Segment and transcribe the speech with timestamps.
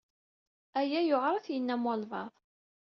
[0.79, 2.33] Aya yewɛeṛ ad t-yamen walbaɛḍ.